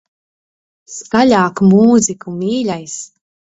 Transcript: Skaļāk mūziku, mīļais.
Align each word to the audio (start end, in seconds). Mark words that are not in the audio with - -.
Skaļāk 0.93 1.63
mūziku, 1.75 2.37
mīļais. 2.41 2.99